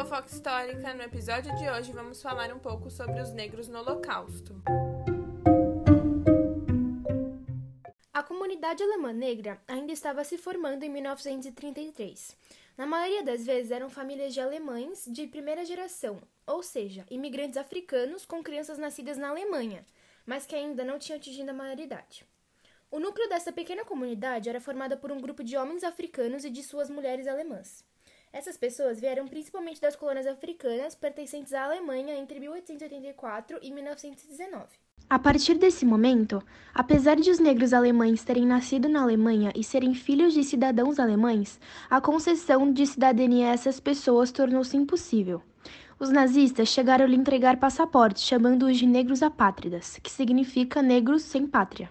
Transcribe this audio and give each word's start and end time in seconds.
Fofoca 0.00 0.28
Histórica. 0.28 0.94
No 0.94 1.02
episódio 1.02 1.54
de 1.56 1.68
hoje 1.68 1.92
vamos 1.92 2.22
falar 2.22 2.50
um 2.54 2.58
pouco 2.58 2.88
sobre 2.88 3.20
os 3.20 3.34
negros 3.34 3.68
no 3.68 3.80
Holocausto. 3.80 4.54
A 8.10 8.22
comunidade 8.22 8.82
alemã 8.82 9.12
negra 9.12 9.60
ainda 9.68 9.92
estava 9.92 10.24
se 10.24 10.38
formando 10.38 10.84
em 10.84 10.88
1933. 10.88 12.34
Na 12.78 12.86
maioria 12.86 13.22
das 13.22 13.44
vezes 13.44 13.70
eram 13.70 13.90
famílias 13.90 14.32
de 14.32 14.40
alemães 14.40 15.04
de 15.06 15.26
primeira 15.26 15.66
geração, 15.66 16.22
ou 16.46 16.62
seja, 16.62 17.04
imigrantes 17.10 17.58
africanos 17.58 18.24
com 18.24 18.42
crianças 18.42 18.78
nascidas 18.78 19.18
na 19.18 19.28
Alemanha, 19.28 19.84
mas 20.24 20.46
que 20.46 20.54
ainda 20.54 20.82
não 20.82 20.98
tinham 20.98 21.18
atingido 21.18 21.50
a 21.50 21.54
maioridade. 21.54 22.24
O 22.90 22.98
núcleo 22.98 23.28
dessa 23.28 23.52
pequena 23.52 23.84
comunidade 23.84 24.48
era 24.48 24.62
formada 24.62 24.96
por 24.96 25.12
um 25.12 25.20
grupo 25.20 25.44
de 25.44 25.58
homens 25.58 25.84
africanos 25.84 26.42
e 26.42 26.48
de 26.48 26.62
suas 26.62 26.88
mulheres 26.88 27.26
alemãs. 27.26 27.84
Essas 28.32 28.56
pessoas 28.56 29.00
vieram 29.00 29.26
principalmente 29.26 29.80
das 29.80 29.96
colônias 29.96 30.26
africanas 30.26 30.94
pertencentes 30.94 31.52
à 31.52 31.64
Alemanha 31.64 32.16
entre 32.16 32.38
1884 32.38 33.58
e 33.60 33.72
1919. 33.72 34.66
A 35.08 35.18
partir 35.18 35.54
desse 35.54 35.84
momento, 35.84 36.40
apesar 36.72 37.16
de 37.16 37.28
os 37.28 37.40
negros 37.40 37.72
alemães 37.72 38.22
terem 38.22 38.46
nascido 38.46 38.88
na 38.88 39.02
Alemanha 39.02 39.52
e 39.56 39.64
serem 39.64 39.92
filhos 39.92 40.32
de 40.32 40.44
cidadãos 40.44 41.00
alemães, 41.00 41.58
a 41.90 42.00
concessão 42.00 42.72
de 42.72 42.86
cidadania 42.86 43.48
a 43.48 43.52
essas 43.52 43.80
pessoas 43.80 44.30
tornou-se 44.30 44.76
impossível. 44.76 45.42
Os 45.98 46.10
nazistas 46.10 46.68
chegaram 46.68 47.04
a 47.04 47.08
lhe 47.08 47.16
entregar 47.16 47.58
passaportes, 47.58 48.22
chamando-os 48.22 48.78
de 48.78 48.86
negros 48.86 49.22
apátridas, 49.22 49.98
que 49.98 50.10
significa 50.10 50.80
negros 50.80 51.22
sem 51.22 51.44
pátria. 51.46 51.90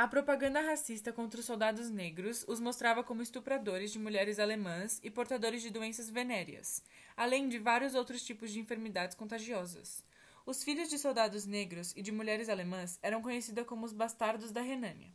A 0.00 0.08
propaganda 0.08 0.62
racista 0.62 1.12
contra 1.12 1.40
os 1.40 1.44
soldados 1.44 1.90
negros 1.90 2.42
os 2.48 2.58
mostrava 2.58 3.04
como 3.04 3.20
estupradores 3.20 3.92
de 3.92 3.98
mulheres 3.98 4.38
alemãs 4.38 4.98
e 5.02 5.10
portadores 5.10 5.60
de 5.60 5.68
doenças 5.68 6.08
venéreas, 6.08 6.82
além 7.14 7.50
de 7.50 7.58
vários 7.58 7.94
outros 7.94 8.24
tipos 8.24 8.50
de 8.50 8.58
enfermidades 8.58 9.14
contagiosas. 9.14 10.02
Os 10.46 10.64
filhos 10.64 10.88
de 10.88 10.98
soldados 10.98 11.44
negros 11.44 11.92
e 11.94 12.00
de 12.00 12.10
mulheres 12.10 12.48
alemãs 12.48 12.98
eram 13.02 13.20
conhecidos 13.20 13.66
como 13.66 13.84
os 13.84 13.92
bastardos 13.92 14.50
da 14.50 14.62
Renânia. 14.62 15.12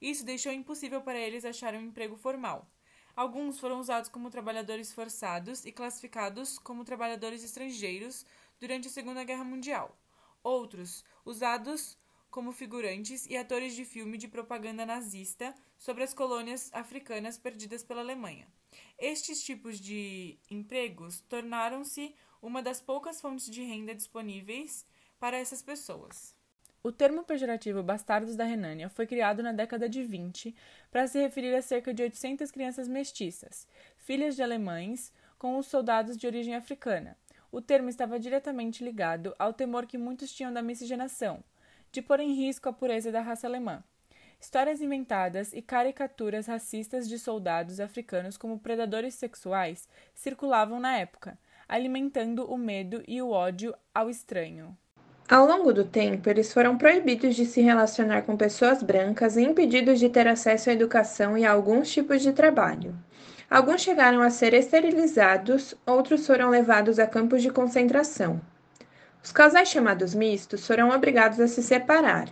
Isso 0.00 0.24
deixou 0.24 0.52
impossível 0.52 1.00
para 1.00 1.18
eles 1.18 1.44
acharem 1.44 1.80
um 1.80 1.86
emprego 1.86 2.16
formal. 2.16 2.70
Alguns 3.16 3.58
foram 3.58 3.80
usados 3.80 4.08
como 4.08 4.30
trabalhadores 4.30 4.92
forçados 4.92 5.64
e 5.64 5.72
classificados 5.72 6.56
como 6.56 6.84
trabalhadores 6.84 7.42
estrangeiros 7.42 8.24
durante 8.60 8.86
a 8.86 8.92
Segunda 8.92 9.24
Guerra 9.24 9.42
Mundial. 9.42 9.98
Outros, 10.40 11.04
usados 11.24 11.98
como 12.30 12.52
figurantes 12.52 13.26
e 13.26 13.36
atores 13.36 13.74
de 13.74 13.84
filme 13.84 14.16
de 14.16 14.28
propaganda 14.28 14.86
nazista 14.86 15.54
sobre 15.78 16.04
as 16.04 16.14
colônias 16.14 16.70
africanas 16.72 17.36
perdidas 17.36 17.82
pela 17.82 18.00
Alemanha. 18.00 18.46
Estes 18.98 19.42
tipos 19.42 19.80
de 19.80 20.38
empregos 20.50 21.20
tornaram-se 21.28 22.14
uma 22.40 22.62
das 22.62 22.80
poucas 22.80 23.20
fontes 23.20 23.50
de 23.50 23.62
renda 23.62 23.94
disponíveis 23.94 24.86
para 25.18 25.38
essas 25.38 25.62
pessoas. 25.62 26.34
O 26.82 26.90
termo 26.90 27.24
pejorativo 27.24 27.82
Bastardos 27.82 28.36
da 28.36 28.44
Renânia 28.44 28.88
foi 28.88 29.06
criado 29.06 29.42
na 29.42 29.52
década 29.52 29.86
de 29.86 30.02
20 30.02 30.54
para 30.90 31.06
se 31.06 31.20
referir 31.20 31.54
a 31.54 31.60
cerca 31.60 31.92
de 31.92 32.02
800 32.02 32.50
crianças 32.50 32.88
mestiças, 32.88 33.68
filhas 33.98 34.34
de 34.34 34.42
alemães, 34.42 35.12
com 35.38 35.58
os 35.58 35.66
soldados 35.66 36.16
de 36.16 36.26
origem 36.26 36.54
africana. 36.54 37.18
O 37.52 37.60
termo 37.60 37.90
estava 37.90 38.18
diretamente 38.18 38.82
ligado 38.82 39.34
ao 39.38 39.52
temor 39.52 39.84
que 39.84 39.98
muitos 39.98 40.32
tinham 40.32 40.52
da 40.52 40.62
miscigenação, 40.62 41.44
de 41.92 42.02
pôr 42.02 42.20
em 42.20 42.32
risco 42.32 42.68
a 42.68 42.72
pureza 42.72 43.10
da 43.10 43.20
raça 43.20 43.46
alemã. 43.46 43.82
Histórias 44.40 44.80
inventadas 44.80 45.52
e 45.52 45.60
caricaturas 45.60 46.46
racistas 46.46 47.08
de 47.08 47.18
soldados 47.18 47.78
africanos 47.78 48.36
como 48.36 48.58
predadores 48.58 49.14
sexuais 49.14 49.88
circulavam 50.14 50.80
na 50.80 50.96
época, 50.96 51.38
alimentando 51.68 52.44
o 52.50 52.56
medo 52.56 53.02
e 53.06 53.20
o 53.20 53.30
ódio 53.30 53.74
ao 53.94 54.08
estranho. 54.08 54.76
Ao 55.28 55.46
longo 55.46 55.72
do 55.72 55.84
tempo, 55.84 56.28
eles 56.28 56.52
foram 56.52 56.76
proibidos 56.76 57.36
de 57.36 57.44
se 57.44 57.60
relacionar 57.60 58.22
com 58.22 58.36
pessoas 58.36 58.82
brancas 58.82 59.36
e 59.36 59.42
impedidos 59.42 60.00
de 60.00 60.08
ter 60.08 60.26
acesso 60.26 60.70
à 60.70 60.72
educação 60.72 61.38
e 61.38 61.44
a 61.44 61.52
alguns 61.52 61.90
tipos 61.92 62.20
de 62.20 62.32
trabalho. 62.32 62.96
Alguns 63.48 63.82
chegaram 63.82 64.22
a 64.22 64.30
ser 64.30 64.54
esterilizados, 64.54 65.74
outros 65.86 66.26
foram 66.26 66.50
levados 66.50 66.98
a 66.98 67.06
campos 67.06 67.42
de 67.42 67.50
concentração. 67.50 68.40
Os 69.22 69.32
casais 69.32 69.68
chamados 69.68 70.14
mistos 70.14 70.66
foram 70.66 70.90
obrigados 70.90 71.38
a 71.40 71.46
se 71.46 71.62
separar. 71.62 72.28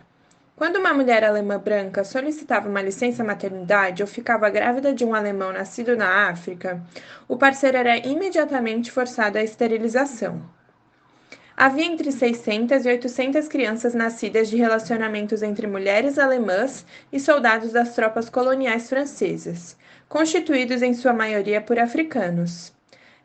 Quando 0.56 0.76
uma 0.76 0.94
mulher 0.94 1.22
alemã 1.22 1.58
branca 1.58 2.02
solicitava 2.02 2.68
uma 2.68 2.80
licença 2.80 3.22
maternidade 3.22 4.02
ou 4.02 4.08
ficava 4.08 4.48
grávida 4.48 4.92
de 4.92 5.04
um 5.04 5.14
alemão 5.14 5.52
nascido 5.52 5.96
na 5.96 6.30
África, 6.30 6.82
o 7.28 7.36
parceiro 7.36 7.76
era 7.76 7.96
imediatamente 7.98 8.90
forçado 8.90 9.36
à 9.36 9.42
esterilização. 9.42 10.42
Havia 11.54 11.84
entre 11.84 12.10
600 12.10 12.86
e 12.86 12.88
800 12.88 13.48
crianças 13.48 13.92
nascidas 13.92 14.48
de 14.48 14.56
relacionamentos 14.56 15.42
entre 15.42 15.66
mulheres 15.66 16.18
alemãs 16.18 16.86
e 17.12 17.20
soldados 17.20 17.70
das 17.70 17.94
tropas 17.94 18.30
coloniais 18.30 18.88
francesas, 18.88 19.76
constituídos 20.08 20.82
em 20.82 20.94
sua 20.94 21.12
maioria 21.12 21.60
por 21.60 21.78
africanos. 21.78 22.77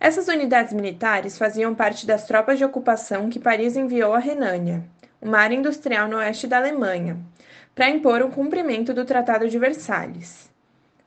Essas 0.03 0.27
unidades 0.27 0.73
militares 0.73 1.37
faziam 1.37 1.73
parte 1.73 2.05
das 2.05 2.25
tropas 2.25 2.57
de 2.57 2.65
ocupação 2.65 3.29
que 3.29 3.39
Paris 3.39 3.77
enviou 3.77 4.13
à 4.13 4.19
Renânia, 4.19 4.83
uma 5.21 5.39
área 5.39 5.55
industrial 5.55 6.09
no 6.09 6.17
oeste 6.17 6.45
da 6.45 6.57
Alemanha, 6.57 7.15
para 7.73 7.89
impor 7.89 8.21
o 8.21 8.29
cumprimento 8.29 8.93
do 8.93 9.05
Tratado 9.05 9.47
de 9.47 9.57
Versalhes. 9.57 10.51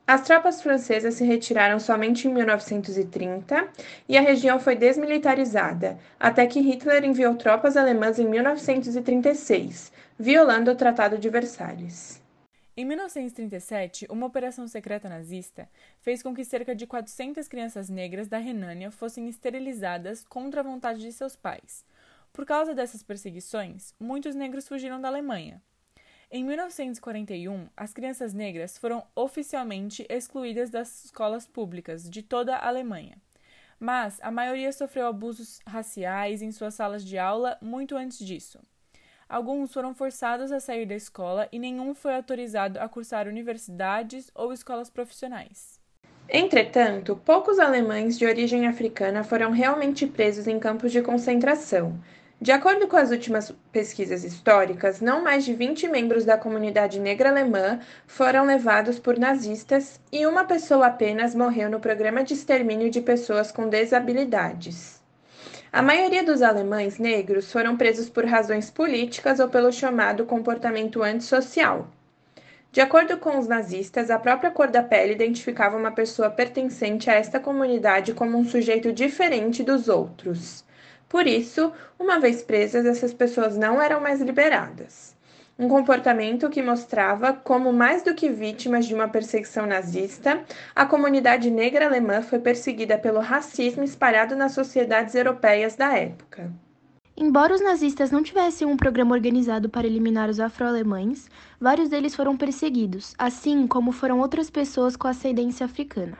As 0.06 0.22
tropas 0.22 0.62
francesas 0.62 1.12
se 1.12 1.26
retiraram 1.26 1.78
somente 1.78 2.26
em 2.26 2.32
1930 2.32 3.68
e 4.08 4.16
a 4.16 4.22
região 4.22 4.58
foi 4.58 4.74
desmilitarizada, 4.74 5.98
até 6.18 6.46
que 6.46 6.60
Hitler 6.60 7.04
enviou 7.04 7.34
tropas 7.34 7.76
alemãs 7.76 8.18
em 8.18 8.26
1936, 8.26 9.92
violando 10.18 10.70
o 10.70 10.74
Tratado 10.74 11.18
de 11.18 11.28
Versalhes. 11.28 12.24
Em 12.78 12.84
1937, 12.84 14.06
uma 14.10 14.26
operação 14.26 14.68
secreta 14.68 15.08
nazista 15.08 15.66
fez 16.02 16.22
com 16.22 16.34
que 16.34 16.44
cerca 16.44 16.74
de 16.74 16.86
400 16.86 17.48
crianças 17.48 17.88
negras 17.88 18.28
da 18.28 18.36
Renânia 18.36 18.90
fossem 18.90 19.30
esterilizadas 19.30 20.22
contra 20.28 20.60
a 20.60 20.62
vontade 20.62 21.00
de 21.00 21.10
seus 21.10 21.34
pais. 21.34 21.86
Por 22.34 22.44
causa 22.44 22.74
dessas 22.74 23.02
perseguições, 23.02 23.94
muitos 23.98 24.34
negros 24.34 24.68
fugiram 24.68 25.00
da 25.00 25.08
Alemanha. 25.08 25.62
Em 26.30 26.44
1941, 26.44 27.66
as 27.74 27.94
crianças 27.94 28.34
negras 28.34 28.76
foram 28.76 29.06
oficialmente 29.14 30.04
excluídas 30.10 30.68
das 30.68 31.06
escolas 31.06 31.46
públicas 31.46 32.10
de 32.10 32.22
toda 32.22 32.56
a 32.56 32.68
Alemanha. 32.68 33.16
Mas 33.80 34.20
a 34.20 34.30
maioria 34.30 34.70
sofreu 34.70 35.06
abusos 35.06 35.60
raciais 35.66 36.42
em 36.42 36.52
suas 36.52 36.74
salas 36.74 37.02
de 37.02 37.16
aula 37.16 37.56
muito 37.62 37.96
antes 37.96 38.18
disso. 38.18 38.60
Alguns 39.28 39.72
foram 39.72 39.92
forçados 39.92 40.52
a 40.52 40.60
sair 40.60 40.86
da 40.86 40.94
escola 40.94 41.48
e 41.50 41.58
nenhum 41.58 41.94
foi 41.94 42.14
autorizado 42.14 42.78
a 42.78 42.88
cursar 42.88 43.26
universidades 43.26 44.30
ou 44.34 44.52
escolas 44.52 44.88
profissionais. 44.88 45.80
Entretanto, 46.28 47.20
poucos 47.24 47.58
alemães 47.58 48.18
de 48.18 48.24
origem 48.24 48.66
africana 48.66 49.24
foram 49.24 49.50
realmente 49.50 50.06
presos 50.06 50.46
em 50.46 50.58
campos 50.58 50.92
de 50.92 51.02
concentração. 51.02 52.00
De 52.40 52.52
acordo 52.52 52.86
com 52.86 52.96
as 52.96 53.10
últimas 53.10 53.52
pesquisas 53.72 54.22
históricas, 54.22 55.00
não 55.00 55.24
mais 55.24 55.44
de 55.44 55.54
20 55.54 55.88
membros 55.88 56.24
da 56.24 56.36
comunidade 56.36 57.00
negra 57.00 57.30
alemã 57.30 57.80
foram 58.06 58.44
levados 58.44 58.98
por 58.98 59.18
nazistas 59.18 59.98
e 60.12 60.26
uma 60.26 60.44
pessoa 60.44 60.86
apenas 60.86 61.34
morreu 61.34 61.70
no 61.70 61.80
programa 61.80 62.22
de 62.22 62.34
extermínio 62.34 62.90
de 62.90 63.00
pessoas 63.00 63.50
com 63.50 63.68
desabilidades. 63.68 65.00
A 65.76 65.82
maioria 65.82 66.24
dos 66.24 66.40
alemães 66.40 66.98
negros 66.98 67.52
foram 67.52 67.76
presos 67.76 68.08
por 68.08 68.24
razões 68.24 68.70
políticas 68.70 69.40
ou 69.40 69.46
pelo 69.46 69.70
chamado 69.70 70.24
comportamento 70.24 71.02
antissocial. 71.02 71.86
De 72.72 72.80
acordo 72.80 73.18
com 73.18 73.38
os 73.38 73.46
nazistas, 73.46 74.10
a 74.10 74.18
própria 74.18 74.50
cor 74.50 74.68
da 74.68 74.82
pele 74.82 75.12
identificava 75.12 75.76
uma 75.76 75.92
pessoa 75.92 76.30
pertencente 76.30 77.10
a 77.10 77.12
esta 77.12 77.38
comunidade 77.38 78.14
como 78.14 78.38
um 78.38 78.44
sujeito 78.46 78.90
diferente 78.90 79.62
dos 79.62 79.86
outros. 79.86 80.64
Por 81.10 81.26
isso, 81.26 81.70
uma 81.98 82.18
vez 82.18 82.42
presas, 82.42 82.86
essas 82.86 83.12
pessoas 83.12 83.58
não 83.58 83.78
eram 83.78 84.00
mais 84.00 84.22
liberadas 84.22 85.15
um 85.58 85.68
comportamento 85.68 86.50
que 86.50 86.62
mostrava 86.62 87.32
como, 87.32 87.72
mais 87.72 88.02
do 88.02 88.14
que 88.14 88.28
vítimas 88.28 88.84
de 88.84 88.94
uma 88.94 89.08
perseguição 89.08 89.66
nazista, 89.66 90.44
a 90.74 90.84
comunidade 90.84 91.50
negra 91.50 91.86
alemã 91.86 92.20
foi 92.20 92.38
perseguida 92.38 92.98
pelo 92.98 93.20
racismo 93.20 93.82
espalhado 93.82 94.36
nas 94.36 94.52
sociedades 94.52 95.14
europeias 95.14 95.74
da 95.74 95.96
época. 95.96 96.52
Embora 97.16 97.54
os 97.54 97.62
nazistas 97.62 98.10
não 98.10 98.22
tivessem 98.22 98.66
um 98.66 98.76
programa 98.76 99.14
organizado 99.14 99.70
para 99.70 99.86
eliminar 99.86 100.28
os 100.28 100.38
afro-alemães, 100.38 101.30
vários 101.58 101.88
deles 101.88 102.14
foram 102.14 102.36
perseguidos, 102.36 103.14
assim 103.16 103.66
como 103.66 103.90
foram 103.90 104.20
outras 104.20 104.50
pessoas 104.50 104.94
com 104.94 105.08
ascendência 105.08 105.64
africana. 105.64 106.18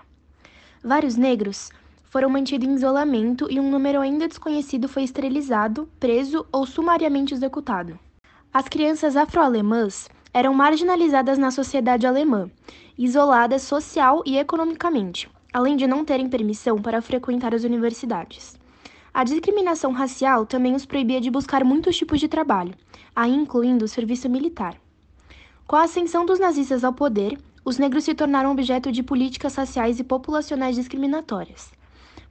Vários 0.83 1.15
negros 1.15 1.71
foram 2.05 2.31
mantidos 2.31 2.67
em 2.67 2.75
isolamento 2.75 3.47
e 3.51 3.61
um 3.61 3.71
número 3.71 4.01
ainda 4.01 4.27
desconhecido 4.27 4.89
foi 4.89 5.03
esterilizado, 5.03 5.87
preso 6.01 6.47
ou 6.51 6.65
sumariamente 6.65 7.35
executado. 7.35 7.99
As 8.59 8.69
crianças 8.69 9.17
afro-alemãs 9.17 10.09
eram 10.33 10.55
marginalizadas 10.55 11.37
na 11.37 11.51
sociedade 11.51 12.07
alemã, 12.07 12.51
isoladas 12.97 13.61
social 13.61 14.23
e 14.25 14.39
economicamente, 14.39 15.29
além 15.53 15.77
de 15.77 15.87
não 15.87 16.07
terem 16.07 16.27
permissão 16.27 16.81
para 16.81 17.03
frequentar 17.03 17.55
as 17.55 17.65
universidades. 17.65 18.59
A 19.13 19.25
discriminação 19.25 19.93
racial 19.93 20.47
também 20.47 20.75
os 20.75 20.87
proibia 20.87 21.21
de 21.21 21.31
buscar 21.31 21.63
muitos 21.65 21.99
tipos 21.99 22.19
de 22.19 22.29
trabalho, 22.29 22.73
aí 23.15 23.35
incluindo 23.35 23.85
o 23.85 23.89
serviço 23.89 24.27
militar. 24.27 24.81
Com 25.67 25.77
a 25.77 25.83
ascensão 25.83 26.25
dos 26.25 26.39
nazistas 26.39 26.83
ao 26.83 26.95
poder, 26.95 27.39
os 27.63 27.77
negros 27.77 28.05
se 28.05 28.15
tornaram 28.15 28.53
objeto 28.53 28.91
de 28.91 29.03
políticas 29.03 29.55
raciais 29.55 30.01
e 30.01 30.03
populacionais 30.03 30.77
discriminatórias. 30.77 31.71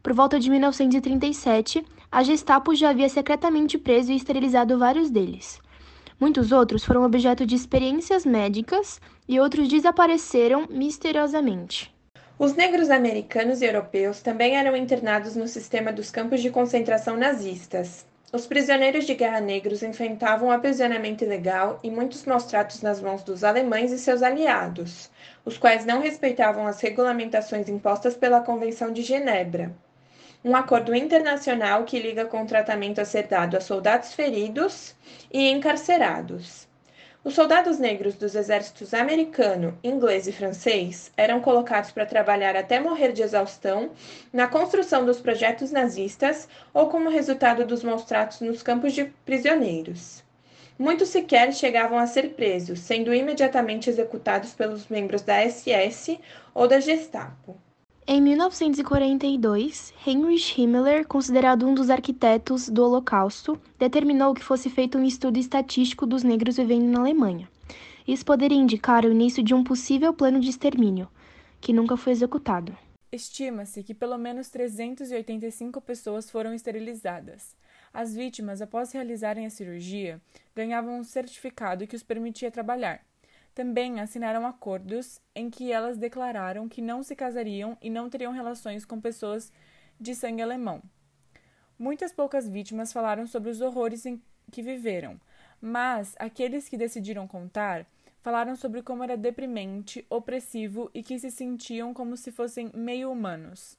Por 0.02 0.12
volta 0.12 0.40
de 0.40 0.50
1937, 0.50 1.86
a 2.12 2.24
Gestapo 2.24 2.74
já 2.74 2.90
havia 2.90 3.10
secretamente 3.10 3.78
preso 3.78 4.12
e 4.12 4.16
esterilizado 4.16 4.80
vários 4.80 5.12
deles. 5.12 5.64
Muitos 6.20 6.52
outros 6.52 6.86
foram 6.86 7.04
objeto 7.04 7.46
de 7.46 7.56
experiências 7.56 8.26
médicas 8.26 9.02
e 9.28 9.40
outros 9.40 9.68
desapareceram 9.68 10.66
misteriosamente. 10.70 11.94
Os 12.40 12.54
negros 12.54 12.90
americanos 12.90 13.62
e 13.62 13.66
europeus 13.66 14.22
também 14.22 14.58
eram 14.58 14.76
internados 14.76 15.36
no 15.36 15.48
sistema 15.48 15.92
dos 15.92 16.12
campos 16.12 16.42
de 16.42 16.50
concentração 16.50 17.18
nazistas. 17.18 18.06
Os 18.32 18.46
prisioneiros 18.46 19.06
de 19.06 19.14
guerra 19.14 19.40
negros 19.40 19.84
enfrentavam 19.84 20.52
aprisionamento 20.52 21.24
ilegal 21.24 21.80
e 21.82 21.90
muitos 21.90 22.26
maus 22.26 22.44
tratos 22.44 22.82
nas 22.82 23.00
mãos 23.00 23.24
dos 23.24 23.44
alemães 23.44 23.92
e 23.92 23.98
seus 23.98 24.22
aliados, 24.22 25.10
os 25.46 25.58
quais 25.58 25.86
não 25.86 26.02
respeitavam 26.02 26.68
as 26.68 26.82
regulamentações 26.82 27.70
impostas 27.70 28.16
pela 28.16 28.42
Convenção 28.42 28.92
de 28.92 29.02
Genebra, 29.02 29.74
um 30.46 30.56
acordo 30.56 30.94
internacional 30.94 31.86
que 31.86 31.98
liga 31.98 32.24
com 32.24 32.44
o 32.44 32.46
tratamento 32.46 33.02
a 33.02 33.06
ser 33.06 33.24
dado 33.24 33.58
a 33.58 33.60
soldados 33.60 34.14
feridos 34.14 34.94
e 35.34 35.50
encarcerados. 35.50 36.68
Os 37.24 37.34
soldados 37.34 37.80
negros 37.80 38.14
dos 38.14 38.36
exércitos 38.36 38.94
americano, 38.94 39.76
inglês 39.84 40.28
e 40.28 40.32
francês 40.32 41.12
eram 41.18 41.42
colocados 41.42 41.90
para 41.90 42.06
trabalhar 42.06 42.56
até 42.56 42.80
morrer 42.80 43.12
de 43.12 43.24
exaustão 43.24 43.90
na 44.32 44.48
construção 44.48 45.04
dos 45.04 45.20
projetos 45.20 45.72
nazistas 45.72 46.48
ou 46.72 46.90
como 46.90 47.10
resultado 47.10 47.66
dos 47.66 47.82
maus 47.82 48.04
tratos 48.04 48.40
nos 48.40 48.62
campos 48.62 48.94
de 48.94 49.06
prisioneiros. 49.26 50.24
Muitos 50.78 51.10
sequer 51.10 51.52
chegavam 51.56 51.98
a 51.98 52.06
ser 52.06 52.36
presos, 52.36 52.82
sendo 52.82 53.12
imediatamente 53.12 53.90
executados 53.90 54.54
pelos 54.54 54.88
membros 54.90 55.24
da 55.24 55.42
SS 55.42 56.20
ou 56.54 56.68
da 56.68 56.80
Gestapo. 56.80 57.58
Em 58.08 58.22
1942, 58.22 59.92
Heinrich 60.06 60.62
Himmler, 60.62 61.08
considerado 61.08 61.68
um 61.68 61.74
dos 61.74 61.90
arquitetos 61.90 62.70
do 62.70 62.84
Holocausto, 62.84 63.60
determinou 63.80 64.36
que 64.36 64.44
fosse 64.44 64.70
feito 64.70 65.00
um 65.00 65.04
estudo 65.04 65.40
estatístico 65.40 66.06
dos 66.06 66.22
negros 66.22 66.58
vivendo 66.58 66.86
na 66.86 67.00
Alemanha. 67.00 67.50
Isso 68.08 68.24
poderia 68.24 68.60
indicar 68.60 69.06
o 69.06 69.12
início 69.12 69.42
de 69.42 69.56
um 69.56 69.64
possível 69.64 70.14
plano 70.14 70.40
de 70.40 70.52
extermínio, 70.52 71.10
que 71.60 71.74
nunca 71.74 71.98
foi 71.98 72.12
executado. 72.12 72.78
Estima-se 73.12 73.82
que 73.82 73.96
pelo 73.96 74.20
menos 74.20 74.50
385 74.50 75.82
pessoas 75.82 76.30
foram 76.30 76.54
esterilizadas. 76.54 77.56
As 77.92 78.14
vítimas, 78.14 78.62
após 78.62 78.92
realizarem 78.92 79.48
a 79.48 79.50
cirurgia, 79.50 80.22
ganhavam 80.56 81.00
um 81.00 81.04
certificado 81.04 81.88
que 81.88 81.96
os 81.96 82.04
permitia 82.04 82.52
trabalhar. 82.52 83.04
Também 83.56 84.02
assinaram 84.02 84.46
acordos 84.46 85.22
em 85.34 85.50
que 85.50 85.72
elas 85.72 85.98
declararam 85.98 86.68
que 86.68 86.82
não 86.82 87.02
se 87.02 87.16
casariam 87.16 87.78
e 87.82 87.90
não 87.90 88.10
teriam 88.10 88.34
relações 88.34 88.84
com 88.84 89.00
pessoas 89.00 89.50
de 89.98 90.14
sangue 90.14 90.42
alemão. 90.42 90.84
Muitas 91.80 92.12
poucas 92.12 92.50
vítimas 92.50 92.92
falaram 92.92 93.26
sobre 93.26 93.50
os 93.50 93.62
horrores 93.62 94.06
em 94.06 94.22
que 94.52 94.62
viveram, 94.62 95.18
mas 95.62 96.16
aqueles 96.20 96.68
que 96.68 96.76
decidiram 96.78 97.26
contar 97.30 97.88
falaram 98.20 98.58
sobre 98.58 98.82
como 98.82 99.06
era 99.06 99.16
deprimente, 99.16 100.06
opressivo 100.10 100.92
e 100.94 101.02
que 101.02 101.18
se 101.18 101.32
sentiam 101.32 101.94
como 101.94 102.18
se 102.18 102.34
fossem 102.34 102.70
meio 102.74 103.10
humanos. 103.10 103.78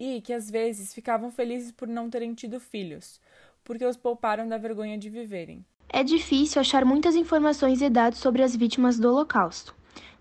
E 0.00 0.22
que 0.22 0.32
às 0.32 0.50
vezes 0.50 0.94
ficavam 0.94 1.30
felizes 1.30 1.72
por 1.72 1.86
não 1.86 2.08
terem 2.08 2.32
tido 2.32 2.58
filhos, 2.58 3.20
porque 3.62 3.84
os 3.84 3.98
pouparam 3.98 4.48
da 4.48 4.56
vergonha 4.56 4.96
de 4.96 5.10
viverem. 5.10 5.62
É 5.88 6.02
difícil 6.02 6.60
achar 6.60 6.84
muitas 6.84 7.14
informações 7.14 7.80
e 7.80 7.88
dados 7.88 8.18
sobre 8.18 8.42
as 8.42 8.54
vítimas 8.54 8.98
do 8.98 9.08
Holocausto, 9.08 9.74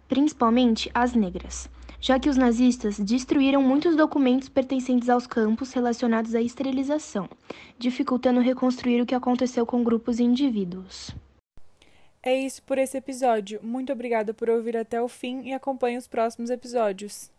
principalmente 0.08 0.90
as 0.94 1.14
negras, 1.14 1.70
já 2.00 2.20
que 2.20 2.30
os 2.30 2.38
nazistas 2.38 3.00
destruíram 3.00 3.62
muitos 3.62 3.96
documentos 3.96 4.48
pertencentes 4.48 5.10
aos 5.10 5.26
campos 5.26 5.74
relacionados 5.74 6.36
à 6.36 6.42
esterilização, 6.42 7.28
dificultando 7.78 8.40
reconstruir 8.40 9.02
o 9.02 9.06
que 9.06 9.16
aconteceu 9.16 9.66
com 9.66 9.84
grupos 9.84 10.20
e 10.20 10.24
indivíduos. 10.24 11.16
É 12.22 12.36
isso 12.36 12.64
por 12.64 12.78
esse 12.78 12.98
episódio. 12.98 13.60
Muito 13.62 13.94
obrigada 13.94 14.34
por 14.34 14.50
ouvir 14.50 14.76
até 14.76 15.02
o 15.02 15.08
fim 15.08 15.42
e 15.44 15.54
acompanhe 15.54 15.98
os 15.98 16.08
próximos 16.08 16.50
episódios. 16.50 17.30